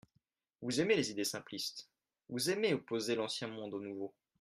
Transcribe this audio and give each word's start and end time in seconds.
Vous 0.63 0.81
aimez 0.81 0.95
les 0.95 1.11
idées 1.11 1.23
simplistes; 1.23 1.87
vous 2.29 2.49
aimez 2.49 2.73
opposer 2.73 3.13
l’ancien 3.13 3.47
monde 3.49 3.75
au 3.75 3.79
nouveau. 3.79 4.15